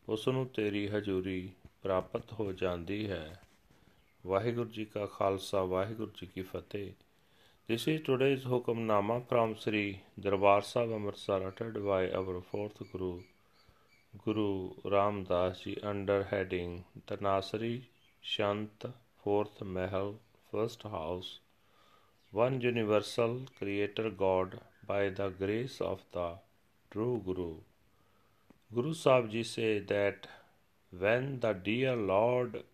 ਉਸ 0.10 0.28
ਨੂੰ 0.28 0.46
ਤੇਰੀ 0.48 0.88
ਹਜ਼ੂਰੀ 0.88 1.52
ਪ੍ਰਾਪਤ 1.84 2.34
ਹੋ 2.34 2.54
ਜਾਂਦੀ 2.54 3.10
ਹੈ 3.10 3.42
ਵਾਹਿਗੁਰੂ 4.26 4.70
ਜੀ 4.70 4.86
ਕਾ 4.86 5.06
ਖਾਲਸਾ 5.06 5.64
ਵਾਹਿਗੁਰੂ 5.64 6.12
ਜੀ 6.16 6.28
ਕੀ 6.28 6.42
ਫਤਿਹ 6.42 6.92
This 7.70 7.84
is 7.88 8.00
today's 8.02 8.46
Hukamnama 8.46 9.16
from 9.28 9.52
Sri 9.56 10.02
Darbar 10.20 10.62
Sahib 10.64 10.92
Amritsar 10.92 11.36
uttered 11.48 11.76
by 11.86 12.10
our 12.12 12.42
fourth 12.42 12.80
Guru, 12.92 13.22
Guru 14.26 14.72
Ram 14.86 15.20
Das 15.24 15.60
Ji 15.60 15.76
under 15.84 16.24
heading 16.24 16.74
Tanasari 17.08 17.84
Shant 18.24 18.86
Fourth 19.24 19.62
Mahal 19.62 20.16
First 20.52 20.82
House 20.96 21.30
One 22.32 22.62
Universal 22.62 23.48
Creator 23.58 24.12
God 24.12 24.60
by 24.86 25.10
the 25.10 25.30
grace 25.30 25.82
of 25.82 26.04
the 26.12 26.36
true 26.92 27.24
Guru. 27.26 27.56
Guru 28.72 28.94
Sahib 28.94 29.44
say 29.48 29.80
that 29.80 30.28
when 30.92 31.40
the 31.40 31.54
dear 31.54 31.96
Lord 31.96 32.66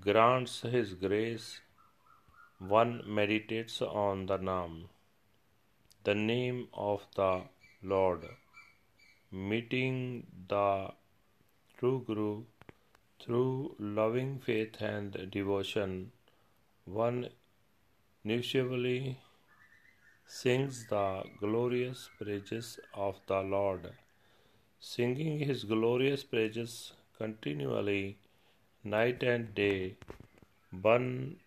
grants 0.00 0.62
His 0.62 0.94
grace, 0.94 1.60
one 2.58 3.02
meditates 3.06 3.82
on 3.82 4.24
the 4.24 4.38
Naam, 4.38 4.84
the 6.04 6.14
name 6.14 6.68
of 6.72 7.02
the 7.16 7.42
Lord, 7.82 8.24
meeting 9.30 10.26
the 10.48 10.92
true 11.78 12.02
Guru 12.06 12.44
through 13.20 13.74
loving 13.78 14.38
faith 14.38 14.80
and 14.80 15.30
devotion. 15.30 16.12
One 16.86 17.28
usually 18.30 19.18
sings 20.26 20.86
the 20.88 21.24
glorious 21.40 22.10
praises 22.18 22.78
of 22.94 23.20
the 23.26 23.40
Lord. 23.40 23.90
Singing 24.80 25.38
his 25.40 25.64
glorious 25.64 26.22
praises 26.24 26.92
continually, 27.16 28.18
night 28.84 29.22
and 29.22 29.54
day, 29.54 29.96
one 30.70 31.38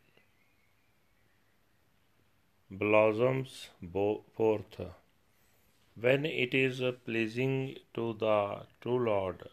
blossoms 2.70 3.70
forth. 4.36 4.82
When 6.00 6.26
it 6.26 6.54
is 6.54 6.82
pleasing 7.06 7.78
to 7.94 8.14
the 8.14 8.66
true 8.82 9.00
Lord, 9.06 9.44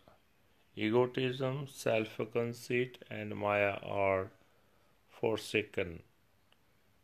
egotism, 0.77 1.67
self 1.69 2.21
conceit, 2.33 2.99
and 3.11 3.37
Maya 3.37 3.77
are 3.83 4.31
forsaken, 5.21 6.03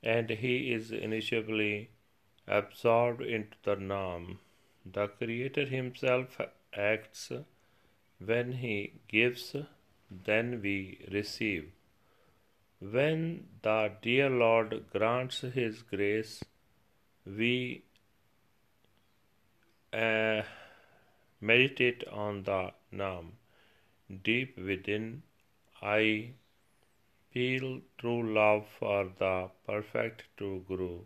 and 0.04 0.28
he 0.28 0.54
is 0.70 0.90
initially 0.92 1.88
absorbed 2.46 3.22
into 3.22 3.56
the 3.64 3.76
Naam. 3.76 4.38
The 4.84 5.08
Creator 5.08 5.64
Himself 5.66 6.38
acts 6.76 7.32
when 8.18 8.52
He 8.52 9.00
gives, 9.08 9.56
then 10.10 10.60
we 10.62 11.06
receive. 11.10 11.72
When 12.80 13.46
the 13.62 13.92
dear 14.02 14.28
Lord 14.28 14.84
grants 14.92 15.40
His 15.40 15.80
grace, 15.82 16.44
we 17.24 17.84
uh, 19.92 20.42
meditate 21.40 22.04
on 22.12 22.42
the 22.42 22.72
Naam. 22.92 23.32
Deep 24.22 24.58
within, 24.58 25.22
I 25.80 26.32
feel 27.34 27.80
true 27.98 28.22
love 28.34 28.64
for 28.78 28.98
the 29.18 29.50
perfect 29.66 30.22
true 30.36 30.64
Guru. 30.68 31.00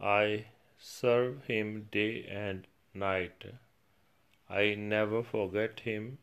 I 0.00 0.46
serve 0.76 1.44
him 1.44 1.88
day 1.92 2.26
and 2.28 2.66
night. 2.92 3.44
I 4.50 4.74
never 4.74 5.22
forget 5.22 5.80
him. 5.80 6.18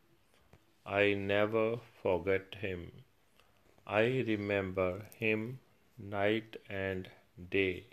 I 0.85 1.13
never 1.13 1.77
forget 2.01 2.55
him. 2.65 2.91
I 3.87 4.03
remember 4.27 5.05
him 5.15 5.59
night 5.97 6.57
and 6.69 7.09
day. 7.57 7.85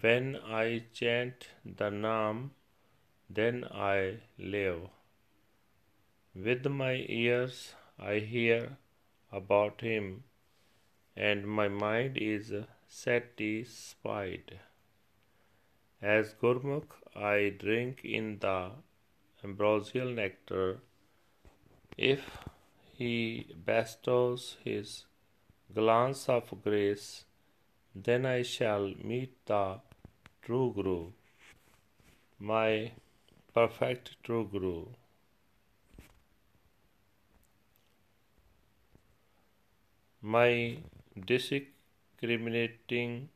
When 0.00 0.36
I 0.36 0.84
chant 0.94 1.48
the 1.64 1.90
Naam, 1.90 2.50
then 3.28 3.64
I 3.64 4.20
live. 4.38 4.88
With 6.34 6.66
my 6.66 6.94
ears 7.08 7.74
I 7.98 8.20
hear 8.20 8.78
about 9.32 9.80
him, 9.80 10.24
and 11.16 11.46
my 11.46 11.68
mind 11.68 12.16
is 12.16 12.52
satisfied. 12.86 14.58
As 16.00 16.34
Gurmukh, 16.34 16.94
I 17.16 17.54
drink 17.58 18.04
in 18.04 18.38
the 18.40 18.72
ambrosial 19.44 20.10
nectar. 20.10 20.80
If 21.96 22.38
he 22.96 23.46
bestows 23.66 24.56
his 24.64 25.04
glance 25.74 26.28
of 26.28 26.62
grace, 26.62 27.24
then 27.94 28.26
I 28.26 28.42
shall 28.42 28.94
meet 29.02 29.34
the 29.46 29.80
true 30.42 30.72
Guru, 30.74 31.12
my 32.38 32.92
perfect 33.54 34.16
true 34.24 34.48
Guru. 34.50 34.86
My 40.24 40.78
discriminating 41.26 43.28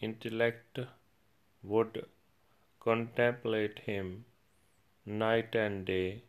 intellect 0.00 0.78
would 1.64 2.06
contemplate 2.78 3.80
him 3.80 4.24
night 5.04 5.56
and 5.56 5.84
day. 5.84 6.22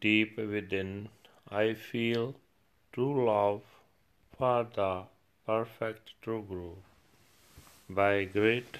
Deep 0.00 0.36
within, 0.36 1.10
I 1.48 1.74
feel 1.74 2.34
true 2.92 3.24
love 3.26 3.62
for 4.36 4.66
the 4.74 5.04
perfect 5.46 6.14
true 6.20 6.44
Guru. 6.48 6.72
By 7.88 8.24
great 8.24 8.78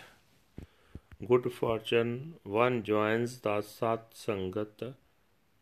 good 1.29 1.53
fortune, 1.53 2.35
one 2.43 2.83
joins 2.83 3.39
the 3.41 3.63
Sat 3.63 4.15
Sangat, 4.15 4.95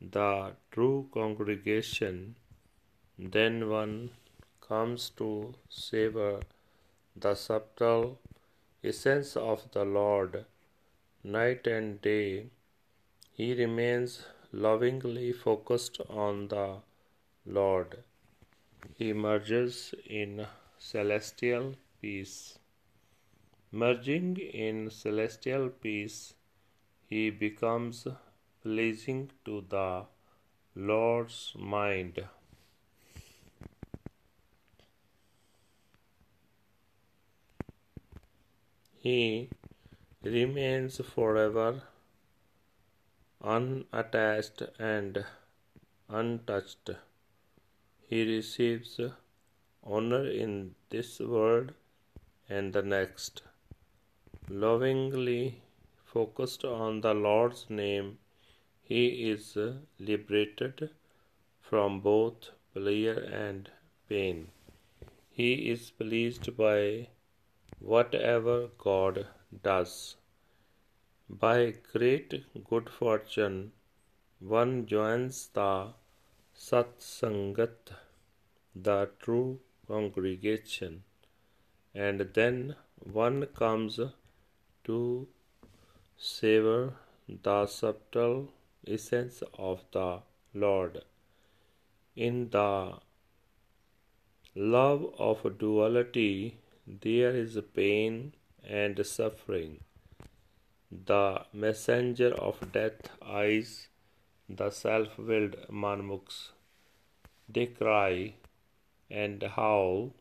the 0.00 0.52
true 0.70 1.10
congregation. 1.12 2.36
Then 3.18 3.68
one 3.68 4.12
comes 4.68 5.10
to 5.10 5.54
savor 5.68 6.40
the 7.14 7.34
subtle 7.34 8.18
essence 8.82 9.36
of 9.36 9.70
the 9.72 9.84
Lord. 9.84 10.44
Night 11.24 11.66
and 11.66 12.00
day, 12.00 12.46
he 13.32 13.54
remains 13.54 14.24
lovingly 14.52 15.32
focused 15.32 16.00
on 16.08 16.48
the 16.48 16.76
Lord. 17.46 17.98
He 18.98 19.12
merges 19.12 19.94
in 20.06 20.46
celestial 20.78 21.74
peace. 22.00 22.58
Merging 23.70 24.36
in 24.36 24.90
celestial 24.90 25.68
peace, 25.70 26.34
he 27.08 27.30
becomes 27.30 28.06
pleasing 28.62 29.30
to 29.44 29.64
the 29.68 30.04
Lord's 30.74 31.52
mind. 31.56 32.24
He 39.04 39.48
remains 40.22 41.00
forever 41.12 41.82
unattached 43.42 44.62
and 44.78 45.24
untouched. 46.08 46.90
He 48.08 48.20
receives 48.24 49.00
honor 49.82 50.24
in 50.42 50.76
this 50.90 51.18
world 51.18 51.72
and 52.48 52.72
the 52.72 52.82
next. 52.82 53.42
Lovingly 54.48 55.62
focused 56.04 56.64
on 56.64 57.00
the 57.00 57.14
Lord's 57.14 57.64
name, 57.68 58.18
he 58.82 59.30
is 59.30 59.56
liberated 59.98 60.90
from 61.60 62.00
both 62.00 62.50
pleasure 62.72 63.20
and 63.46 63.68
pain. 64.08 64.46
He 65.30 65.50
is 65.72 65.90
pleased 65.90 66.56
by 66.56 67.08
whatever 67.82 68.68
God 68.78 69.26
does. 69.62 70.16
By 71.28 71.74
great 71.92 72.44
good 72.68 72.88
fortune, 72.88 73.72
one 74.38 74.86
joins 74.86 75.48
the 75.48 75.88
Sat 76.54 77.00
Sangat, 77.00 77.92
the 78.74 79.10
true 79.18 79.58
congregation, 79.88 81.02
and 81.94 82.20
then 82.34 82.76
one 83.02 83.46
comes 83.46 83.98
to 84.84 85.28
savor 86.16 86.94
the 87.42 87.66
subtle 87.66 88.52
essence 88.86 89.42
of 89.58 89.84
the 89.92 90.20
Lord. 90.54 91.02
In 92.14 92.50
the 92.50 92.98
love 94.54 95.14
of 95.18 95.58
duality, 95.58 96.58
there 96.86 97.34
is 97.36 97.58
pain 97.74 98.34
and 98.64 99.04
suffering. 99.06 99.80
The 100.90 101.44
messenger 101.52 102.34
of 102.34 102.72
death 102.72 103.08
eyes 103.24 103.88
the 104.48 104.70
self 104.70 105.18
willed 105.18 105.56
manmukhs. 105.70 106.50
They 107.48 107.66
cry 107.66 108.34
and 109.10 109.42
howl 109.42 110.14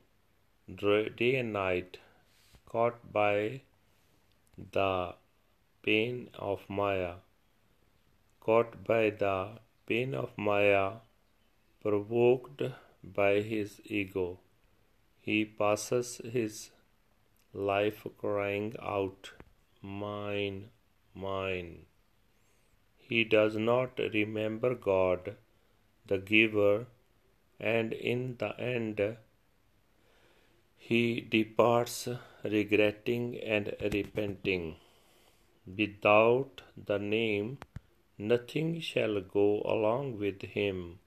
day 0.76 1.36
and 1.36 1.52
night, 1.54 1.98
caught 2.66 3.12
by 3.12 3.62
the 4.72 5.16
pain 5.84 6.30
of 6.38 6.62
Maya, 6.70 7.16
caught 8.40 8.84
by 8.84 9.10
the 9.10 9.60
pain 9.88 10.14
of 10.14 10.38
Maya, 10.38 10.92
provoked 11.82 12.62
by 13.04 13.42
his 13.42 13.82
ego. 13.86 14.40
He 15.22 15.46
passes 15.46 16.20
his 16.34 16.72
life 17.54 18.06
crying 18.18 18.76
out, 18.82 19.32
Mine, 19.82 20.70
mine. 21.14 21.86
He 22.98 23.24
does 23.24 23.56
not 23.56 24.00
remember 24.14 24.74
God, 24.74 25.36
the 26.08 26.18
giver, 26.18 26.88
and 27.60 27.94
in 27.94 28.38
the 28.38 28.60
end, 28.60 29.18
he 30.78 31.22
departs 31.22 32.08
regretting 32.44 33.38
and 33.38 33.76
repenting. 33.94 34.76
Without 35.66 36.64
the 36.76 36.98
name, 36.98 37.60
nothing 38.18 38.80
shall 38.80 39.22
go 39.22 39.62
along 39.66 40.18
with 40.18 40.42
him, 40.42 41.00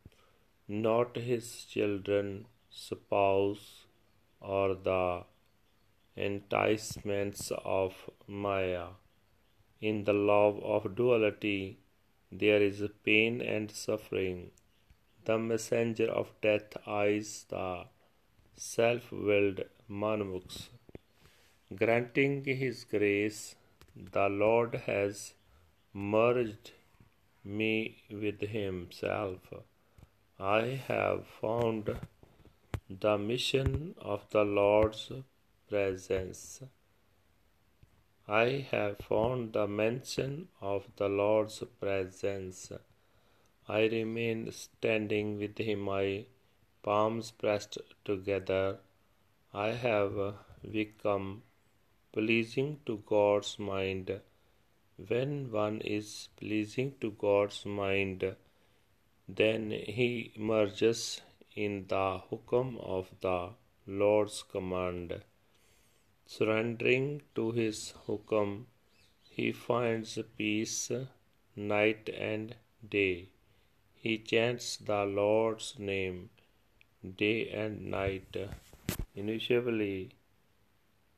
not 0.68 1.16
his 1.16 1.64
children, 1.64 2.46
spouse, 2.70 3.84
or 4.44 4.74
the 4.74 5.24
enticements 6.16 7.50
of 7.64 7.94
Maya. 8.26 8.87
In 9.80 10.04
the 10.04 10.12
love 10.12 10.62
of 10.62 10.94
duality, 10.94 11.78
there 12.30 12.62
is 12.62 12.83
pain 13.04 13.40
and 13.40 13.70
suffering. 13.70 14.50
The 15.24 15.38
messenger 15.38 16.09
of 16.20 16.33
death 16.42 16.76
eyes 16.87 17.46
the 17.48 17.85
self 18.57 19.11
willed 19.11 19.61
Manmukhs. 19.90 20.68
Granting 21.74 22.44
his 22.44 22.85
grace, 22.85 23.57
the 23.96 24.28
Lord 24.28 24.74
has 24.87 25.35
merged 25.92 26.72
me 27.44 28.02
with 28.11 28.40
himself. 28.40 29.52
I 30.38 30.80
have 30.88 31.26
found 31.40 31.96
the 32.90 33.16
mission 33.16 33.94
of 33.99 34.29
the 34.31 34.44
Lord's 34.44 35.11
presence. 35.68 36.62
I 38.29 38.66
have 38.70 38.99
found 38.99 39.55
the 39.55 39.66
mention 39.66 40.49
of 40.61 40.87
the 40.97 41.09
Lord's 41.09 41.62
presence. 41.81 42.70
I 43.66 43.87
remain 43.87 44.53
standing 44.53 45.38
with 45.38 45.57
him, 45.57 45.81
my 45.81 46.27
palms 46.83 47.31
pressed 47.31 47.79
together. 48.05 48.79
I 49.55 49.68
have 49.68 50.35
become 50.70 51.42
pleasing 52.12 52.81
to 52.85 53.03
God's 53.07 53.59
mind. 53.59 54.20
When 55.09 55.51
one 55.51 55.81
is 55.81 56.29
pleasing 56.37 56.94
to 57.01 57.12
God's 57.12 57.64
mind, 57.64 58.37
then 59.27 59.70
he 59.70 60.33
emerges 60.37 61.23
in 61.55 61.87
the 61.88 62.21
hukam 62.31 62.79
of 62.81 63.11
the 63.21 63.51
Lord's 63.87 64.43
command. 64.43 65.23
Surrendering 66.27 67.23
to 67.35 67.53
his 67.53 67.95
hukam, 68.07 68.64
he 69.29 69.53
finds 69.53 70.19
peace 70.38 70.90
night 71.55 72.09
and 72.09 72.57
day. 72.88 73.29
He 73.95 74.19
chants 74.19 74.77
the 74.79 75.05
Lord's 75.05 75.79
name 75.79 76.31
day 77.17 77.51
and 77.51 77.90
night. 77.90 78.37
Initially, 79.14 80.11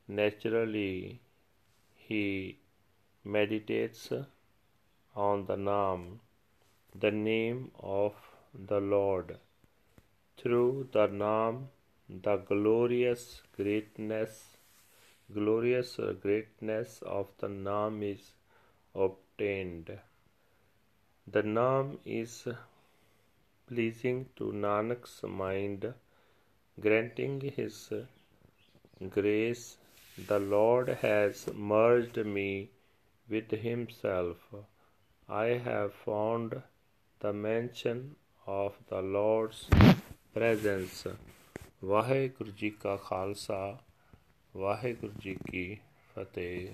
naturally, 0.09 1.20
he 1.94 2.59
meditates 3.25 4.12
on 5.14 5.46
the 5.46 5.57
Naam, 5.57 6.18
the 6.94 7.11
name 7.11 7.70
of 7.81 8.14
the 8.55 8.81
Lord. 8.81 9.38
Through 10.38 10.88
the 10.92 11.09
Naam, 11.09 11.68
the 12.09 12.37
glorious 12.37 13.42
greatness 13.57 14.57
glorious 15.33 15.99
greatness 16.22 17.03
of 17.03 17.31
the 17.38 17.49
Naam 17.49 18.03
is 18.03 18.33
obtained. 18.94 19.90
The 21.27 21.42
Naam 21.42 21.99
is 22.05 22.46
pleasing 23.66 24.29
to 24.37 24.53
Nanak's 24.53 25.22
mind, 25.25 25.92
granting 26.81 27.40
his 27.40 27.92
grace. 29.11 29.79
The 30.29 30.38
Lord 30.38 30.88
has 30.88 31.49
merged 31.55 32.16
me 32.25 32.70
with 33.29 33.51
Himself. 33.51 34.38
I 35.29 35.46
have 35.68 35.92
found 35.92 36.62
the 37.20 37.33
mansion 37.33 38.14
of 38.46 38.79
the 38.88 39.03
Lord's 39.03 39.68
presence. 40.37 41.16
Waheguru 41.85 42.51
ji 42.51 42.70
ਕਾ 42.70 42.96
ਖਾਲਸਾ 42.96 43.79
ਵਾਹਿਗੁਰੂ 44.57 45.12
ਜੀ 45.20 45.37
ਕੀ 45.51 45.77
ਫਤਿਹ 46.14 46.68